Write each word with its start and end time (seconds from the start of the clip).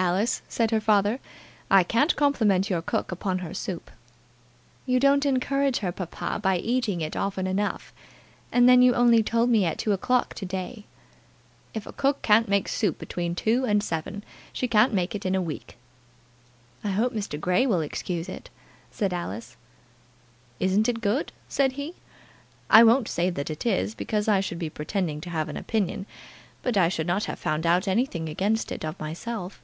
"Alice," 0.00 0.42
said 0.48 0.70
her 0.70 0.80
father, 0.80 1.18
"I 1.68 1.82
can't 1.82 2.14
compliment 2.14 2.70
your 2.70 2.80
cook 2.82 3.10
upon 3.10 3.38
her 3.38 3.52
soup." 3.52 3.90
"You 4.86 5.00
don't 5.00 5.26
encourage 5.26 5.78
her, 5.78 5.90
papa, 5.90 6.38
by 6.40 6.58
eating 6.58 7.00
it 7.00 7.16
often 7.16 7.48
enough. 7.48 7.92
And 8.52 8.68
then 8.68 8.80
you 8.80 8.94
only 8.94 9.24
told 9.24 9.50
me 9.50 9.64
at 9.64 9.76
two 9.76 9.90
o'clock 9.92 10.34
to 10.34 10.46
day." 10.46 10.84
"If 11.74 11.84
a 11.84 11.92
cook 11.92 12.22
can't 12.22 12.46
make 12.48 12.68
soup 12.68 12.96
between 12.96 13.34
two 13.34 13.64
and 13.64 13.82
seven, 13.82 14.22
she 14.52 14.68
can't 14.68 14.94
make 14.94 15.16
it 15.16 15.26
in 15.26 15.34
a 15.34 15.42
week." 15.42 15.76
"I 16.84 16.90
hope 16.90 17.12
Mr. 17.12 17.38
Grey 17.38 17.66
will 17.66 17.80
excuse 17.80 18.28
it," 18.28 18.50
said 18.92 19.12
Alice. 19.12 19.56
"Isn't 20.60 20.88
it 20.88 21.00
good?" 21.00 21.32
said 21.48 21.72
he. 21.72 21.94
"I 22.70 22.84
won't 22.84 23.08
say 23.08 23.30
that 23.30 23.50
it 23.50 23.66
is, 23.66 23.96
because 23.96 24.28
I 24.28 24.38
should 24.38 24.60
be 24.60 24.70
pretending 24.70 25.20
to 25.22 25.30
have 25.30 25.48
an 25.48 25.56
opinion; 25.56 26.06
but 26.62 26.76
I 26.76 26.88
should 26.88 27.08
not 27.08 27.24
have 27.24 27.40
found 27.40 27.66
out 27.66 27.88
anything 27.88 28.28
against 28.28 28.70
it 28.70 28.84
of 28.84 28.96
myself." 29.00 29.60